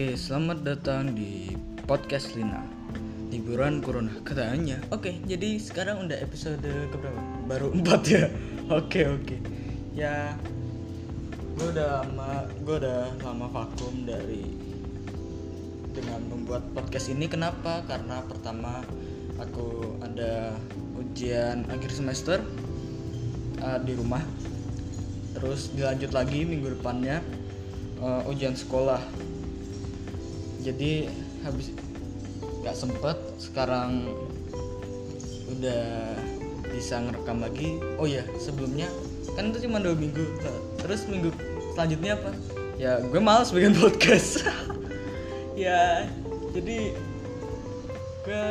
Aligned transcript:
Oke, 0.00 0.16
selamat 0.16 0.64
datang 0.64 1.12
di 1.12 1.52
podcast 1.84 2.32
Lina 2.32 2.64
Liburan 3.28 3.84
Corona 3.84 4.16
katanya 4.24 4.80
Oke, 4.88 5.20
jadi 5.28 5.60
sekarang 5.60 6.08
udah 6.08 6.16
episode 6.24 6.64
keberapa? 6.88 7.20
Baru 7.44 7.68
4 7.84 8.08
ya? 8.08 8.32
Oke, 8.72 9.04
oke 9.04 9.36
Ya, 9.92 10.40
gue 11.52 11.68
udah 11.68 12.00
lama, 12.00 12.48
gue 12.48 12.80
udah 12.80 13.12
lama 13.20 13.44
vakum 13.52 14.08
dari 14.08 14.48
dengan 15.92 16.24
membuat 16.32 16.64
podcast 16.72 17.12
ini 17.12 17.28
Kenapa? 17.28 17.84
Karena 17.84 18.24
pertama 18.24 18.80
aku 19.36 20.00
ada 20.00 20.56
ujian 20.96 21.68
akhir 21.68 21.92
semester 21.92 22.40
uh, 23.60 23.76
di 23.84 23.92
rumah 24.00 24.24
Terus 25.36 25.68
dilanjut 25.76 26.16
lagi 26.16 26.48
minggu 26.48 26.80
depannya 26.80 27.20
uh, 28.00 28.24
ujian 28.32 28.56
sekolah 28.56 29.28
jadi 30.60 31.08
habis 31.44 31.72
nggak 32.60 32.76
sempet 32.76 33.16
sekarang 33.40 34.12
udah 35.48 36.14
bisa 36.70 37.00
ngerekam 37.02 37.42
lagi. 37.42 37.80
Oh 37.96 38.06
ya 38.06 38.22
sebelumnya 38.38 38.86
kan 39.34 39.50
itu 39.50 39.66
cuma 39.66 39.80
dua 39.80 39.96
minggu. 39.96 40.24
Terus 40.80 41.08
minggu 41.08 41.32
selanjutnya 41.74 42.16
apa? 42.20 42.30
Ya 42.80 43.00
gue 43.00 43.20
males 43.20 43.50
bikin 43.52 43.76
podcast. 43.76 44.40
Ya 45.60 46.08
jadi 46.56 46.96
gue 48.24 48.44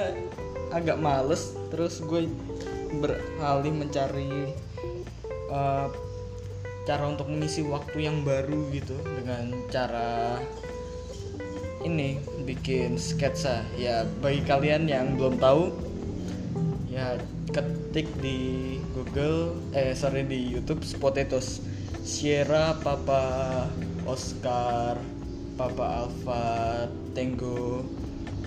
agak 0.70 1.02
males. 1.02 1.58
Terus 1.74 2.06
gue 2.06 2.30
beralih 3.02 3.74
mencari 3.74 4.54
uh, 5.50 5.90
cara 6.86 7.04
untuk 7.10 7.30
mengisi 7.34 7.66
waktu 7.66 8.06
yang 8.06 8.22
baru 8.22 8.70
gitu 8.70 8.94
dengan 9.18 9.58
cara 9.74 10.38
ini 11.84 12.20
bikin 12.44 13.00
sketsa. 13.00 13.64
Ya 13.80 14.04
bagi 14.20 14.44
kalian 14.44 14.90
yang 14.90 15.16
belum 15.16 15.40
tahu 15.40 15.72
ya 16.90 17.16
ketik 17.50 18.10
di 18.20 18.78
Google 18.94 19.58
eh 19.74 19.96
sorry 19.96 20.26
di 20.28 20.54
YouTube 20.54 20.84
Potatoes 21.00 21.64
Sierra 22.04 22.78
Papa 22.82 23.66
Oscar 24.06 25.00
Papa 25.56 26.08
Alpha 26.08 26.46
Tango 27.16 27.86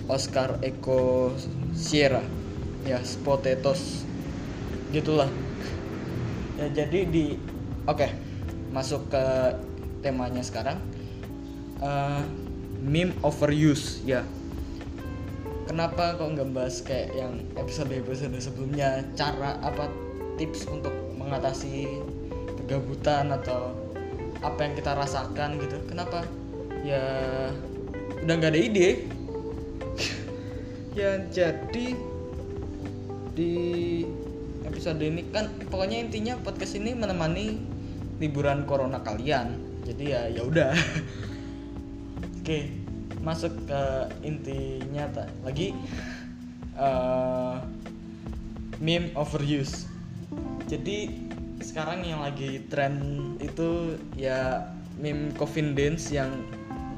Oscar 0.07 0.59
Echo 0.61 1.33
Sierra. 1.73 2.23
Ya 2.83 2.99
Potatoes 3.23 4.03
gitulah. 4.91 5.31
Ya 6.59 6.69
jadi 6.69 7.09
di 7.09 7.39
oke 7.89 7.97
okay, 7.97 8.11
masuk 8.69 9.09
ke 9.09 9.25
temanya 10.03 10.43
sekarang. 10.45 10.77
Uh, 11.83 12.23
meme 12.83 13.15
overuse 13.23 14.03
ya. 14.03 14.27
Kenapa 15.63 16.19
kok 16.19 16.27
nggak 16.35 16.51
bahas 16.51 16.83
kayak 16.83 17.15
yang 17.15 17.39
episode 17.55 17.89
episode 17.95 18.35
sebelumnya? 18.37 19.07
Cara 19.15 19.55
apa 19.63 19.87
tips 20.35 20.67
untuk 20.67 20.91
mengatasi 21.15 21.87
kegabutan 22.59 23.31
atau 23.31 23.71
apa 24.43 24.59
yang 24.67 24.73
kita 24.75 24.91
rasakan 24.91 25.55
gitu? 25.63 25.79
Kenapa? 25.87 26.27
Ya 26.83 27.01
udah 28.21 28.33
nggak 28.35 28.51
ada 28.53 28.61
ide. 28.61 28.89
Ya 30.93 31.17
jadi 31.33 31.97
di 33.33 33.53
episode 34.61 35.01
ini 35.01 35.25
kan 35.33 35.49
pokoknya 35.73 36.05
intinya 36.05 36.37
podcast 36.37 36.77
ini 36.77 36.93
menemani 36.93 37.57
liburan 38.21 38.69
corona 38.69 39.01
kalian. 39.01 39.57
Jadi 39.89 40.13
ya 40.13 40.29
ya 40.29 40.45
udah 40.45 40.69
Oke, 42.43 42.75
masuk 43.23 43.55
ke 43.71 43.83
intinya 44.19 45.07
tak 45.15 45.31
lagi 45.47 45.71
uh, 46.75 47.55
meme 48.83 49.15
overuse. 49.15 49.87
Jadi 50.67 51.23
sekarang 51.63 52.03
yang 52.03 52.19
lagi 52.19 52.67
tren 52.67 52.99
itu 53.39 53.95
ya 54.19 54.67
meme 54.99 55.31
coffin 55.39 55.71
dance 55.71 56.11
yang 56.11 56.43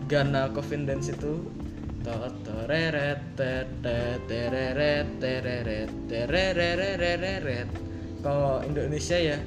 Gana 0.10 0.50
coffin 0.50 0.90
dance 0.90 1.14
itu 1.14 1.46
kalau 8.26 8.66
Indonesia 8.66 9.18
ya 9.22 9.38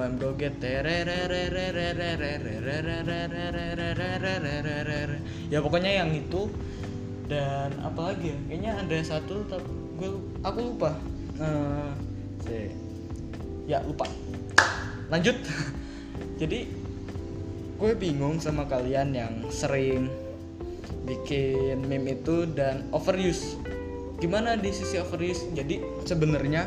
I'm 0.00 0.16
Ya 5.46 5.58
pokoknya 5.62 5.92
yang 6.02 6.10
itu 6.10 6.50
dan 7.26 7.70
apa 7.82 8.12
lagi 8.12 8.34
ya? 8.34 8.38
Kayaknya 8.50 8.72
ada 8.82 8.98
satu 9.02 9.36
tapi 9.46 9.70
gue 9.98 10.10
aku 10.42 10.58
lupa. 10.62 10.92
Uh, 11.36 11.90
ya 13.66 13.82
lupa. 13.82 14.06
Lanjut. 15.10 15.36
Jadi 16.40 16.68
gue 17.76 17.92
bingung 17.96 18.40
sama 18.40 18.64
kalian 18.64 19.12
yang 19.12 19.34
sering 19.52 20.08
bikin 21.06 21.86
meme 21.86 22.18
itu 22.18 22.46
dan 22.50 22.86
overuse. 22.90 23.58
Gimana 24.18 24.56
di 24.56 24.72
sisi 24.72 24.96
overuse? 24.98 25.52
Jadi 25.52 25.82
sebenarnya 26.08 26.66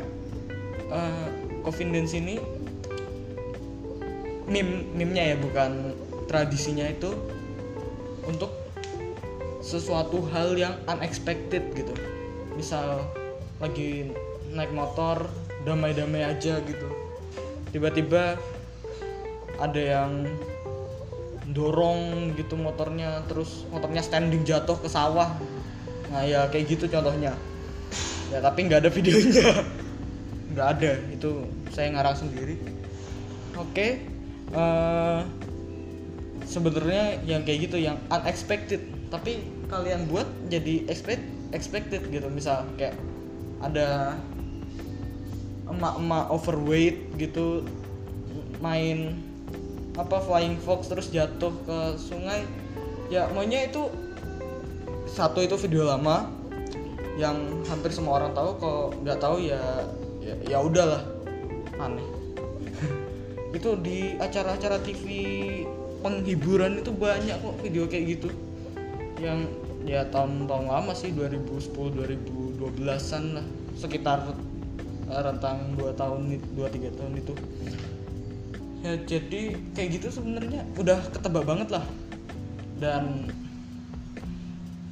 uh, 0.92 1.28
confidence 1.66 2.16
ini 2.16 2.40
meme 4.50 4.90
meme-nya 4.98 5.34
ya 5.34 5.38
bukan 5.38 5.94
tradisinya 6.26 6.86
itu 6.90 7.14
untuk 8.26 8.54
sesuatu 9.62 10.26
hal 10.34 10.58
yang 10.58 10.74
unexpected 10.90 11.74
gitu. 11.78 11.94
Misal 12.58 13.06
lagi 13.62 14.10
naik 14.50 14.74
motor 14.74 15.30
damai-damai 15.64 16.26
aja 16.26 16.58
gitu. 16.66 16.88
Tiba-tiba 17.70 18.38
ada 19.62 19.82
yang 19.82 20.26
dorong 21.50 22.34
gitu 22.38 22.54
motornya 22.58 23.26
terus 23.26 23.66
motornya 23.70 24.02
standing 24.02 24.42
jatuh 24.42 24.78
ke 24.81 24.90
sawah. 24.90 25.38
Nah 26.10 26.26
ya 26.26 26.50
kayak 26.50 26.78
gitu 26.78 26.90
contohnya. 26.90 27.38
Ya 28.34 28.42
tapi 28.42 28.66
nggak 28.66 28.86
ada 28.86 28.92
videonya. 28.94 29.50
Nggak 30.50 30.68
ada. 30.81 30.92
Itu 31.14 31.46
saya 31.70 31.94
ngarang 31.94 32.18
sendiri. 32.26 32.58
Oke. 33.54 33.70
okay 33.70 34.19
uh, 34.54 35.22
sebenarnya 36.46 37.22
yang 37.26 37.46
kayak 37.46 37.70
gitu 37.70 37.78
yang 37.78 37.98
unexpected. 38.10 38.82
Tapi 39.10 39.42
kalian 39.70 40.10
buat 40.10 40.26
jadi 40.50 40.86
expect 40.90 41.22
expected 41.54 42.06
gitu. 42.10 42.30
Misal 42.30 42.66
kayak 42.78 42.98
ada 43.62 44.18
emak-emak 45.70 46.34
overweight 46.34 46.98
gitu 47.22 47.62
main 48.60 49.18
apa 50.00 50.18
flying 50.24 50.58
fox 50.62 50.90
terus 50.90 51.10
jatuh 51.10 51.54
ke 51.66 51.80
sungai. 51.98 52.46
Ya 53.10 53.30
maunya 53.34 53.66
itu 53.66 53.90
satu 55.10 55.42
itu 55.42 55.58
video 55.58 55.90
lama 55.90 56.30
yang 57.18 57.66
hampir 57.66 57.90
semua 57.90 58.22
orang 58.22 58.34
tahu. 58.38 58.50
Kalau 58.62 58.84
nggak 59.02 59.20
tahu 59.22 59.38
ya 59.42 59.62
ya, 60.22 60.36
ya 60.46 60.58
udahlah. 60.62 61.02
Aneh 61.80 62.19
itu 63.59 63.75
di 63.84 64.16
acara-acara 64.16 64.80
TV 64.80 65.03
penghiburan 66.00 66.80
itu 66.80 66.96
banyak 66.96 67.36
kok 67.44 67.59
video 67.59 67.84
kayak 67.92 68.16
gitu. 68.16 68.31
Yang 69.20 69.52
ya 69.84 70.08
tahun-tahun 70.08 70.66
lama 70.72 70.96
sih 70.96 71.12
2010 71.12 71.75
2012an 71.75 73.24
lah. 73.36 73.45
Sekitar 73.75 74.31
rentang 75.12 75.75
2 75.75 75.92
tahun 76.00 76.39
2 76.56 76.72
3 76.72 76.98
tahun 76.98 77.13
itu. 77.19 77.34
Ya 78.80 78.95
jadi 79.04 79.42
kayak 79.75 79.89
gitu 80.00 80.07
sebenarnya 80.07 80.63
udah 80.80 81.04
ketebak 81.12 81.44
banget 81.44 81.75
lah. 81.75 81.84
Dan 82.80 83.28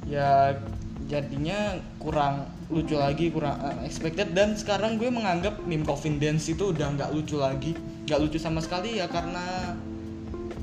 ya 0.04 0.60
jadinya 1.08 1.80
kurang 1.96 2.52
lucu 2.68 3.00
lagi 3.00 3.32
kurang 3.32 3.56
unexpected 3.64 4.36
dan 4.36 4.52
sekarang 4.52 5.00
gue 5.00 5.08
menganggap 5.08 5.56
meme 5.64 5.88
coffin 5.88 6.20
dance 6.20 6.52
itu 6.52 6.68
udah 6.68 6.92
nggak 6.92 7.16
lucu 7.16 7.40
lagi 7.40 7.72
nggak 8.08 8.24
lucu 8.24 8.40
sama 8.40 8.64
sekali 8.64 8.96
ya 8.96 9.04
karena 9.04 9.76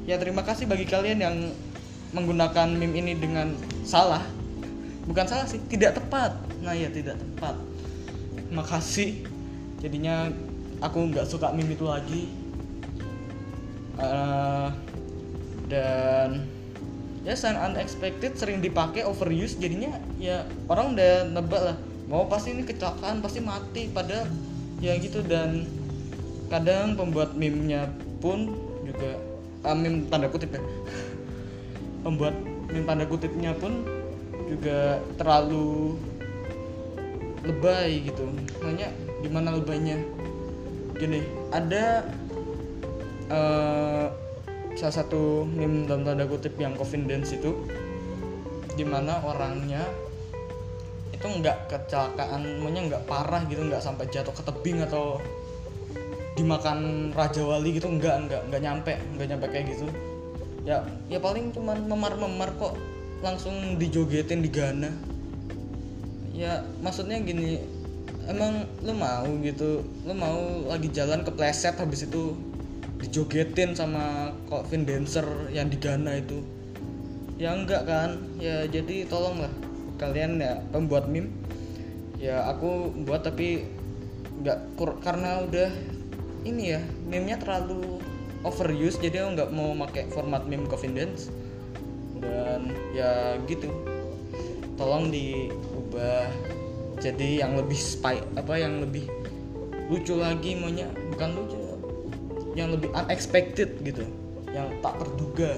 ya 0.09 0.18
terima 0.18 0.42
kasih 0.42 0.65
bagi 0.65 0.89
kalian 0.89 1.21
yang 1.21 1.36
menggunakan 2.09 2.74
meme 2.74 2.97
ini 2.97 3.13
dengan 3.13 3.53
salah. 3.86 4.25
Bukan 5.06 5.30
salah 5.30 5.45
sih 5.45 5.62
tidak 5.69 6.01
tepat. 6.01 6.33
Nah 6.65 6.74
ya 6.74 6.89
tidak 6.89 7.21
tepat. 7.21 7.53
Makasih. 8.50 9.30
Jadinya 9.77 10.33
aku 10.81 11.13
nggak 11.13 11.30
suka 11.30 11.53
meme 11.53 11.77
itu 11.77 11.86
lagi. 11.86 12.33
Uh, 14.01 14.74
dan 15.69 16.50
ya 17.21 17.38
sangat 17.38 17.77
unexpected 17.77 18.33
sering 18.42 18.65
dipakai 18.65 19.06
overuse. 19.06 19.62
Jadinya 19.62 20.01
ya 20.18 20.50
orang 20.65 20.97
udah 20.97 21.30
nebak 21.30 21.62
lah. 21.62 21.77
Mau 22.09 22.25
pasti 22.25 22.57
ini 22.57 22.65
kecelakaan 22.65 23.21
pasti 23.21 23.38
mati. 23.38 23.86
Pada 23.94 24.25
ya 24.81 24.97
gitu 24.97 25.21
dan 25.21 25.84
kadang 26.50 26.94
pembuat 26.94 27.33
meme-nya 27.33 27.89
pun 28.21 28.53
juga 28.86 29.18
uh, 29.65 29.75
meme 29.75 30.06
tanda 30.07 30.30
kutip 30.30 30.53
ya. 30.56 30.62
Pembuat 32.06 32.36
meme 32.69 32.86
tanda 32.86 33.06
kutipnya 33.09 33.51
pun 33.57 33.86
juga 34.45 35.01
terlalu 35.18 35.97
lebay 37.45 38.06
gitu. 38.06 38.25
Makanya 38.62 38.89
gimana 39.25 39.57
lebaynya? 39.57 39.97
Gini 40.95 41.25
ada 41.51 42.06
uh, 43.30 44.07
salah 44.75 44.95
satu 45.01 45.47
meme 45.47 45.88
dalam 45.88 46.03
tanda 46.03 46.27
kutip 46.27 46.56
yang 46.59 46.75
confidence 46.75 47.31
itu 47.31 47.56
di 48.75 48.83
mana 48.83 49.24
orangnya 49.24 49.88
itu 51.15 51.42
nggak 51.42 51.71
kecelakaan 51.71 52.59
maunya 52.59 52.92
nggak 52.92 53.07
parah 53.07 53.42
gitu 53.47 53.63
nggak 53.63 53.80
sampai 53.80 54.06
jatuh 54.12 54.36
ke 54.36 54.44
tebing 54.44 54.83
atau 54.83 55.18
dimakan 56.35 57.09
raja 57.15 57.41
wali 57.41 57.79
gitu 57.79 57.87
nggak 57.87 58.27
nggak 58.27 58.41
nggak 58.51 58.61
nyampe 58.61 58.93
nggak 59.15 59.27
nyampe 59.31 59.45
kayak 59.49 59.65
gitu. 59.71 59.87
Ya 60.67 60.83
ya 61.07 61.19
paling 61.19 61.55
cuman 61.55 61.87
memar-memar 61.87 62.51
kok 62.59 62.75
langsung 63.23 63.79
dijogetin 63.79 64.43
di 64.43 64.51
Ghana 64.51 65.15
ya 66.35 66.59
maksudnya 66.83 67.15
gini 67.23 67.63
emang 68.27 68.67
lo 68.83 68.91
mau 68.91 69.23
gitu 69.39 69.87
lo 70.03 70.11
mau 70.11 70.67
lagi 70.67 70.91
jalan 70.91 71.23
kepleset 71.23 71.79
habis 71.79 72.03
itu 72.03 72.35
dijogetin 72.99 73.71
sama 73.71 74.35
kok 74.51 74.67
Vin 74.67 74.83
Dancer 74.83 75.23
yang 75.51 75.71
di 75.71 75.77
Ghana 75.79 76.19
itu. 76.19 76.43
Ya 77.35 77.51
enggak 77.51 77.83
kan 77.83 78.15
ya 78.39 78.63
jadi 78.67 79.03
tolonglah 79.07 79.51
kalian 79.99 80.39
ya 80.39 80.59
pembuat 80.71 81.07
meme. 81.11 81.31
Ya 82.19 82.47
aku 82.47 82.95
buat 83.03 83.27
tapi 83.27 83.67
nggak 84.43 84.79
karena 85.03 85.43
udah 85.43 85.69
ini 86.45 86.77
ya 86.77 86.81
meme-nya 87.09 87.42
terlalu 87.42 87.97
overuse 88.45 89.01
jadi 89.01 89.25
aku 89.25 89.30
nggak 89.42 89.50
mau 89.51 89.74
pakai 89.89 90.07
format 90.13 90.45
meme 90.45 90.69
confidence. 90.69 91.33
Dan 92.21 92.71
ya 92.94 93.36
gitu. 93.50 93.74
Tolong 94.77 95.09
diubah 95.09 96.30
jadi 97.01 97.44
yang 97.44 97.57
lebih 97.59 97.75
spy 97.75 98.21
apa 98.39 98.56
yang 98.56 98.80
lebih 98.80 99.09
lucu 99.92 100.15
lagi 100.15 100.56
maunya 100.56 100.89
bukan 101.12 101.30
lucu 101.36 101.59
yang 102.56 102.71
lebih 102.71 102.94
unexpected 102.94 103.81
gitu. 103.81 104.06
Yang 104.53 104.80
tak 104.80 104.95
terduga 105.01 105.51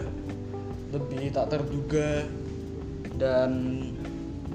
lebih 0.88 1.36
tak 1.36 1.52
terduga 1.52 2.24
dan 3.20 3.52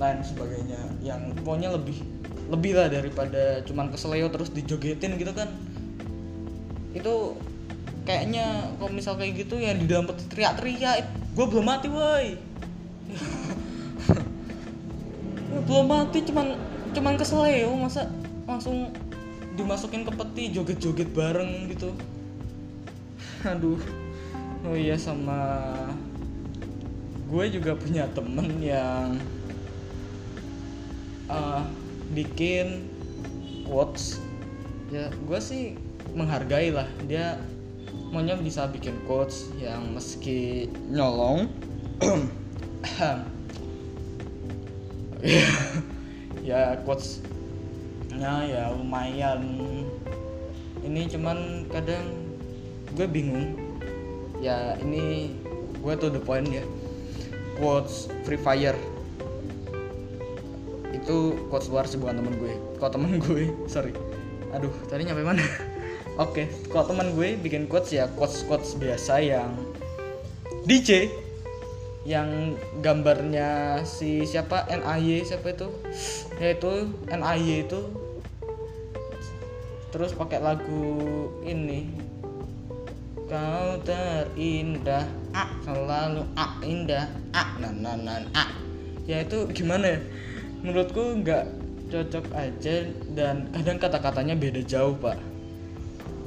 lain 0.00 0.20
sebagainya. 0.25 0.81
Yang 1.05 1.37
pokoknya 1.44 1.76
lebih 1.76 2.00
lebih 2.50 2.73
lah 2.75 2.88
daripada 2.90 3.62
cuman 3.62 3.93
keseleo 3.94 4.26
terus 4.32 4.50
dijogetin 4.50 5.14
gitu 5.17 5.31
kan 5.31 5.49
itu 6.93 7.15
kayaknya 8.03 8.75
kalau 8.77 8.93
misal 8.93 9.17
kayak 9.17 9.47
gitu 9.47 9.56
yang 9.56 9.79
di 9.79 9.87
dalam 9.87 10.11
peti 10.11 10.27
teriak-teriak 10.29 11.06
gue 11.33 11.47
belum 11.49 11.65
mati 11.65 11.89
woi. 11.89 12.37
Belum 15.69 15.85
mati 15.85 16.25
cuman 16.25 16.56
cuman 16.97 17.15
keseleo 17.17 17.77
masa 17.77 18.09
langsung 18.49 18.89
dimasukin 19.56 20.05
ke 20.05 20.12
peti 20.12 20.44
joget-joget 20.53 21.09
bareng 21.12 21.73
gitu. 21.73 21.93
Aduh. 23.53 23.81
Oh 24.62 24.77
iya 24.77 24.94
sama 24.94 25.65
gue 27.33 27.44
juga 27.49 27.73
punya 27.73 28.05
temen 28.12 28.61
yang 28.61 29.17
uh, 31.33 31.65
bikin 32.12 32.85
quotes 33.65 34.21
ya 34.93 35.09
gue 35.09 35.41
sih 35.41 35.81
menghargai 36.12 36.75
lah 36.75 36.88
dia 37.08 37.40
maunya 38.12 38.37
bisa 38.37 38.69
bikin 38.69 38.93
quotes 39.08 39.49
yang 39.56 39.96
meski 39.96 40.69
nyolong. 40.93 41.49
Ya 46.43 46.75
quotesnya 46.82 48.43
ya 48.50 48.75
lumayan. 48.75 49.62
Ini 50.82 51.06
cuman 51.14 51.70
kadang 51.70 52.02
gue 52.98 53.06
bingung. 53.06 53.55
Ya 54.43 54.75
ini 54.82 55.31
gue 55.78 55.94
tuh 55.94 56.10
the 56.10 56.19
point 56.19 56.50
ya. 56.50 56.66
Quotes 57.62 58.10
Free 58.26 58.43
Fire. 58.43 58.75
Itu 60.90 61.38
quotes 61.46 61.70
luar 61.70 61.87
sih 61.87 62.02
bukan 62.02 62.19
temen 62.19 62.34
gue. 62.43 62.58
Kok 62.82 62.90
temen 62.90 63.22
gue? 63.22 63.55
Sorry. 63.70 63.94
Aduh 64.50 64.75
tadi 64.90 65.06
nyampe 65.06 65.22
mana 65.22 65.71
oke 66.22 66.38
okay. 66.38 66.46
kalau 66.70 66.86
teman 66.86 67.19
gue 67.19 67.34
bikin 67.42 67.66
quotes 67.66 67.90
ya 67.90 68.06
quotes 68.14 68.46
quotes 68.46 68.78
biasa 68.78 69.19
yang 69.19 69.50
DJ 70.62 71.10
yang 72.02 72.58
gambarnya 72.82 73.82
si 73.86 74.26
siapa? 74.26 74.66
NAY 74.66 75.22
siapa 75.22 75.54
itu? 75.54 75.70
Yaitu 76.42 76.90
NAY 77.06 77.62
itu. 77.62 77.80
Terus 79.94 80.10
pakai 80.16 80.42
lagu 80.42 81.30
ini. 81.46 81.86
Kau 83.30 83.80
terindah 83.80 85.08
ah 85.32 85.48
selalu 85.64 86.20
ah 86.36 86.60
indah 86.60 87.08
ah 87.32 87.56
nan 87.56 87.80
nan 87.80 88.04
nan 88.04 88.22
ya 89.08 89.24
itu 89.24 89.48
gimana 89.56 89.96
ya? 89.96 89.98
Menurutku 90.60 91.16
nggak 91.24 91.48
cocok 91.88 92.28
aja 92.36 92.92
dan 93.16 93.48
kadang 93.56 93.80
kata-katanya 93.80 94.36
beda 94.36 94.60
jauh 94.69 94.92
pak 95.00 95.16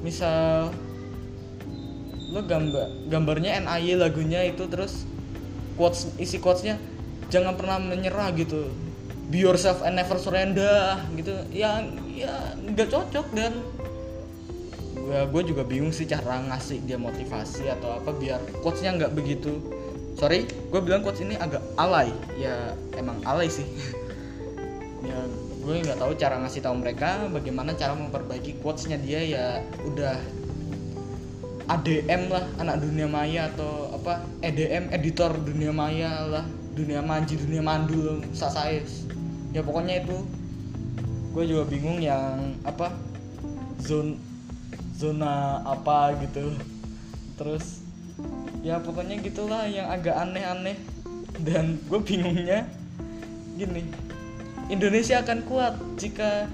misal 0.05 0.69
lo 2.29 2.45
gambar 2.45 3.09
gambarnya 3.09 3.65
NAY 3.65 3.97
lagunya 3.97 4.45
itu 4.45 4.69
terus 4.69 5.09
quotes 5.79 6.13
isi 6.21 6.37
quotesnya 6.37 6.77
jangan 7.33 7.57
pernah 7.57 7.81
menyerah 7.81 8.29
gitu. 8.37 8.69
Be 9.33 9.41
yourself 9.41 9.81
and 9.81 9.97
never 9.97 10.21
surrender 10.21 11.01
gitu. 11.17 11.33
Ya 11.49 11.81
ya 12.13 12.53
nggak 12.61 12.93
cocok 12.93 13.27
dan 13.33 13.57
gue 14.95 15.19
gue 15.31 15.41
juga 15.53 15.65
bingung 15.65 15.93
sih 15.93 16.05
cara 16.05 16.41
ngasih 16.53 16.85
dia 16.85 16.97
motivasi 16.97 17.69
atau 17.69 17.97
apa 17.97 18.13
biar 18.13 18.37
quotesnya 18.61 18.93
nggak 18.93 19.11
begitu. 19.17 19.57
Sorry 20.19 20.45
gue 20.45 20.81
bilang 20.85 21.01
quotes 21.01 21.25
ini 21.25 21.33
agak 21.41 21.65
alay. 21.81 22.13
Ya 22.37 22.77
emang 22.93 23.17
alay 23.25 23.49
sih. 23.49 23.65
Ya 25.05 25.21
gue 25.65 25.81
nggak 25.81 25.97
tahu 25.97 26.13
cara 26.13 26.37
ngasih 26.45 26.61
tahu 26.61 26.77
mereka 26.77 27.25
bagaimana 27.33 27.73
cara 27.73 27.97
memperbaiki 27.97 28.61
quotesnya 28.61 29.01
dia 29.01 29.19
ya 29.25 29.45
udah 29.81 30.13
ADM 31.65 32.29
lah 32.29 32.45
anak 32.61 32.85
dunia 32.85 33.09
maya 33.09 33.49
atau 33.49 33.89
apa 33.97 34.21
EDM 34.45 34.93
editor 34.93 35.33
dunia 35.41 35.73
maya 35.73 36.29
lah 36.29 36.45
dunia 36.77 37.01
manji 37.01 37.41
dunia 37.41 37.65
mandul 37.65 38.21
sasais 38.37 39.09
ya 39.55 39.63
pokoknya 39.63 40.03
itu. 40.03 40.19
Gue 41.31 41.47
juga 41.47 41.63
bingung 41.67 42.03
yang 42.03 42.59
apa 42.67 42.91
zone 43.79 44.19
zona 44.99 45.63
apa 45.63 46.11
gitu. 46.19 46.51
Terus 47.39 47.79
ya 48.59 48.83
pokoknya 48.83 49.23
gitulah 49.23 49.63
yang 49.65 49.87
agak 49.87 50.19
aneh-aneh. 50.19 50.75
Dan 51.39 51.79
gue 51.87 51.99
bingungnya 52.03 52.67
gini 53.55 54.04
Indonesia 54.65 55.21
akan 55.21 55.39
kuat 55.45 55.77
jika 56.01 56.49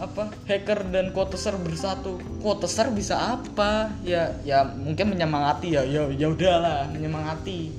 apa 0.00 0.34
hacker 0.48 0.88
dan 0.90 1.12
koteser 1.14 1.54
bersatu. 1.60 2.18
Koteser 2.40 2.90
bisa 2.90 3.38
apa? 3.38 3.92
Ya 4.02 4.34
ya 4.42 4.64
mungkin 4.64 5.14
menyemangati 5.14 5.76
ya 5.76 5.84
ya 5.84 6.08
ya 6.10 6.26
udahlah 6.32 6.88
menyemangati. 6.90 7.70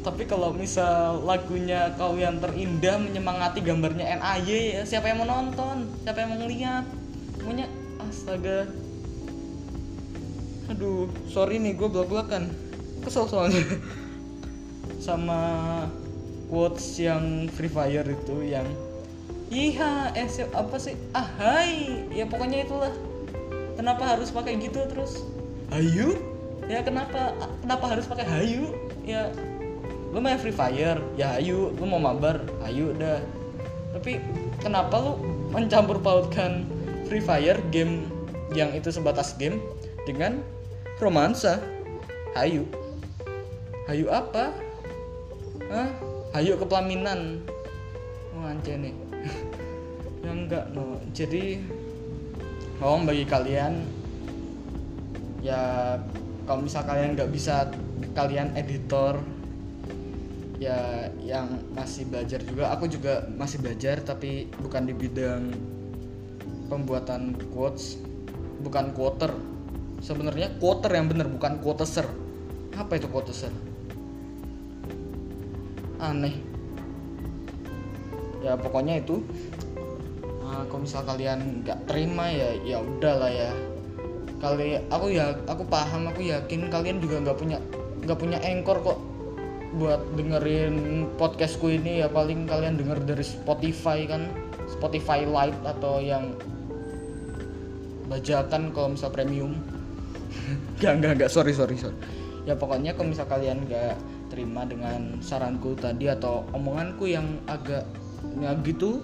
Tapi 0.00 0.22
kalau 0.28 0.54
misal 0.54 1.24
lagunya 1.26 1.92
kau 1.98 2.14
yang 2.16 2.38
terindah 2.38 3.00
menyemangati 3.02 3.60
gambarnya 3.60 4.16
NAY 4.20 4.80
ya 4.80 4.82
siapa 4.86 5.10
yang 5.10 5.24
mau 5.24 5.28
nonton? 5.28 5.88
Siapa 6.06 6.24
yang 6.24 6.30
mau 6.36 6.38
ngeliat? 6.44 6.84
Punya 7.40 7.66
astaga. 8.04 8.70
Aduh 10.70 11.10
sorry 11.26 11.58
nih 11.58 11.74
gue 11.74 11.88
belak 11.88 12.08
belakan 12.12 12.52
kesel 13.02 13.26
soalnya. 13.26 13.64
Sama 15.04 15.40
quotes 16.50 16.98
yang 16.98 17.46
Free 17.54 17.70
Fire 17.70 18.04
itu 18.04 18.36
yang 18.42 18.66
iya 19.48 20.10
eh 20.18 20.26
apa 20.50 20.76
sih? 20.76 20.98
Ah 21.14 21.30
hai. 21.38 22.04
Ya 22.10 22.26
pokoknya 22.26 22.66
itulah. 22.66 22.90
Kenapa 23.78 24.04
harus 24.04 24.28
pakai 24.34 24.58
gitu 24.60 24.82
terus? 24.90 25.24
Hayu 25.70 26.18
ya 26.66 26.82
kenapa? 26.82 27.32
Kenapa 27.62 27.84
harus 27.94 28.04
pakai 28.04 28.26
hayu? 28.26 28.74
Ya 29.06 29.30
lu 30.10 30.18
main 30.18 30.36
Free 30.36 30.52
Fire. 30.54 30.98
Ya 31.14 31.38
hayu. 31.38 31.70
Lu 31.78 31.84
mau 31.86 32.02
mabar? 32.02 32.42
Hayu 32.66 32.92
udah. 32.92 33.22
Tapi 33.94 34.18
kenapa 34.58 34.98
lu 34.98 35.12
mencampur 35.54 36.02
pautkan 36.02 36.66
Free 37.06 37.22
Fire 37.22 37.58
game 37.70 38.06
yang 38.54 38.74
itu 38.74 38.90
sebatas 38.90 39.38
game 39.38 39.62
dengan 40.04 40.42
romansa. 40.98 41.62
Hayu. 42.34 42.66
Hayu 43.90 44.06
apa? 44.10 44.54
Hah? 45.70 46.09
Hayu 46.30 46.54
kepelaminan. 46.54 47.42
Oh, 48.38 48.46
nih. 48.46 48.94
ya 50.24 50.30
enggak 50.30 50.64
no. 50.70 51.02
Jadi 51.10 51.58
ngomong 52.78 53.04
bagi 53.04 53.24
kalian 53.26 53.82
ya 55.44 55.96
kalau 56.48 56.64
misal 56.64 56.86
kalian 56.86 57.18
nggak 57.18 57.30
bisa 57.34 57.68
kalian 58.16 58.56
editor 58.56 59.20
ya 60.60 61.08
yang 61.24 61.60
masih 61.72 62.04
belajar 62.08 62.40
juga 62.44 62.68
aku 62.72 62.84
juga 62.88 63.24
masih 63.36 63.64
belajar 63.64 64.00
tapi 64.04 64.48
bukan 64.60 64.84
di 64.84 64.92
bidang 64.92 65.52
pembuatan 66.68 67.32
quotes 67.52 67.96
bukan 68.60 68.92
quoter 68.92 69.32
sebenarnya 70.04 70.52
quoter 70.60 70.92
yang 70.92 71.08
bener 71.08 71.28
bukan 71.32 71.60
quoteser 71.64 72.04
apa 72.76 72.96
itu 72.96 73.08
quoteser 73.08 73.52
aneh. 76.00 76.34
Ya 78.40 78.56
pokoknya 78.56 79.04
itu 79.04 79.20
nah, 80.40 80.64
kalau 80.66 80.82
misal 80.82 81.04
kalian 81.04 81.60
nggak 81.62 81.78
terima 81.86 82.32
ya 82.32 82.56
ya 82.64 82.78
udahlah 82.80 83.30
ya. 83.30 83.52
Kali 84.40 84.80
aku 84.88 85.06
ya 85.12 85.36
aku 85.44 85.62
paham 85.68 86.08
aku 86.08 86.24
yakin 86.24 86.72
kalian 86.72 87.04
juga 87.04 87.20
nggak 87.20 87.38
punya 87.38 87.58
nggak 88.00 88.18
punya 88.18 88.40
anchor 88.40 88.80
kok 88.80 88.98
buat 89.76 90.00
dengerin 90.16 91.06
podcastku 91.20 91.68
ini 91.68 92.00
ya. 92.00 92.08
Paling 92.08 92.48
kalian 92.48 92.80
denger 92.80 93.04
dari 93.04 93.22
Spotify 93.22 94.08
kan 94.08 94.32
Spotify 94.72 95.28
Lite 95.28 95.60
atau 95.68 96.00
yang 96.00 96.32
bajakan 98.10 98.72
kalau 98.74 98.96
misal 98.96 99.12
premium. 99.12 99.54
Gak 100.82 100.98
gak 100.98 101.20
gak 101.20 101.30
sorry 101.30 101.54
sorry 101.54 101.78
sorry. 101.78 101.94
Ya 102.42 102.58
pokoknya 102.58 102.96
kalau 102.96 103.14
misal 103.14 103.26
kalian 103.30 103.62
gak 103.70 103.94
terima 104.30 104.62
dengan 104.62 105.18
saranku 105.18 105.74
tadi 105.74 106.06
atau 106.06 106.46
omonganku 106.54 107.10
yang 107.10 107.26
agak 107.50 107.82
ya 108.38 108.54
gitu 108.62 109.02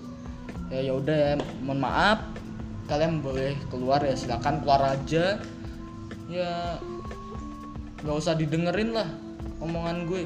ya 0.70 0.80
ya 0.86 0.92
udah 0.94 1.16
ya 1.16 1.32
mohon 1.66 1.82
maaf. 1.82 2.22
Kalian 2.86 3.18
boleh 3.18 3.58
keluar 3.66 3.98
ya 4.06 4.14
silakan 4.14 4.62
keluar 4.62 4.94
aja. 4.94 5.42
Ya 6.30 6.78
nggak 8.06 8.16
usah 8.16 8.38
didengerin 8.38 8.94
lah 8.94 9.10
omongan 9.58 10.06
gue. 10.06 10.22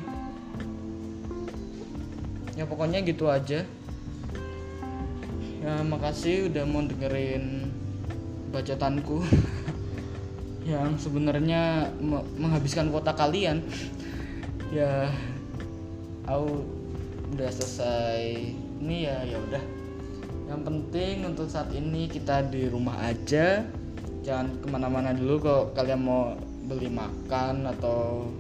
Ya 2.61 2.69
pokoknya 2.69 3.01
gitu 3.01 3.33
aja. 3.33 3.65
Ya 5.65 5.73
makasih 5.85 6.53
udah 6.53 6.65
mau 6.69 6.85
dengerin 6.85 7.73
bacotanku 8.53 9.25
yang 10.73 11.01
sebenarnya 11.01 11.89
menghabiskan 12.37 12.93
kuota 12.93 13.17
kalian 13.17 13.65
ya 14.71 15.11
aku 16.31 16.63
udah 17.35 17.51
selesai 17.51 18.55
ini 18.79 19.07
ya 19.07 19.19
ya 19.27 19.39
udah. 19.51 19.63
Yang 20.51 20.63
penting 20.67 21.15
untuk 21.27 21.47
saat 21.47 21.71
ini 21.75 22.11
kita 22.11 22.47
di 22.51 22.71
rumah 22.71 22.99
aja. 23.03 23.67
Jangan 24.23 24.63
ke 24.63 24.67
mana-mana 24.71 25.15
dulu 25.15 25.43
kalau 25.43 25.63
kalian 25.75 26.01
mau 26.03 26.35
beli 26.67 26.91
makan 26.91 27.67
atau 27.71 28.31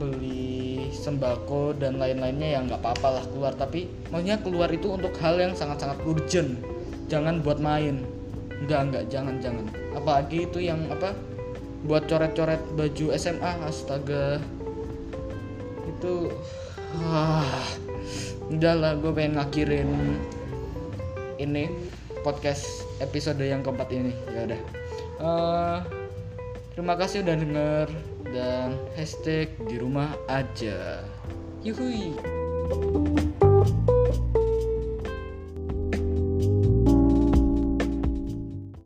beli 0.00 0.88
sembako 0.96 1.76
dan 1.76 2.00
lain-lainnya 2.00 2.56
ya 2.56 2.58
nggak 2.64 2.80
apa-apa 2.80 3.20
lah 3.20 3.24
keluar. 3.32 3.52
Tapi 3.56 3.88
maksudnya 4.12 4.40
keluar 4.40 4.68
itu 4.72 4.92
untuk 4.92 5.12
hal 5.20 5.40
yang 5.40 5.52
sangat-sangat 5.56 6.00
urgent. 6.04 6.60
Jangan 7.08 7.40
buat 7.40 7.60
main. 7.60 8.04
Nggak 8.64 8.80
nggak. 8.92 9.04
Jangan 9.12 9.40
jangan. 9.40 9.64
Apalagi 9.96 10.48
itu 10.48 10.60
yang 10.60 10.84
apa? 10.88 11.16
Buat 11.84 12.12
coret-coret 12.12 12.60
baju 12.76 13.06
SMA 13.16 13.52
astaga 13.64 14.40
itu 16.00 16.32
ah, 17.12 17.44
udah 18.48 18.72
lah 18.72 18.92
gue 18.96 19.12
pengen 19.12 19.36
ngakhirin 19.36 20.16
ini 21.36 21.68
podcast 22.24 22.88
episode 23.04 23.44
yang 23.44 23.60
keempat 23.60 23.92
ini. 23.92 24.16
Ya 24.32 24.48
udah. 24.48 24.60
Uh, 25.20 25.78
terima 26.72 26.96
kasih 26.96 27.20
udah 27.20 27.36
denger 27.36 27.86
dan 28.32 28.80
hashtag 28.96 29.52
di 29.68 29.76
rumah 29.76 30.16
aja. 30.24 31.04
Yuhui 31.60 32.16